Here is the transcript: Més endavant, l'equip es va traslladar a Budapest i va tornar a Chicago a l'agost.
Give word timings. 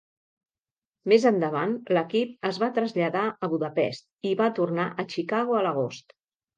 Més 1.13 1.27
endavant, 1.31 1.75
l'equip 1.99 2.49
es 2.51 2.59
va 2.65 2.71
traslladar 2.79 3.25
a 3.35 3.53
Budapest 3.55 4.33
i 4.33 4.35
va 4.45 4.53
tornar 4.61 4.91
a 5.07 5.11
Chicago 5.17 5.63
a 5.63 5.67
l'agost. 5.71 6.23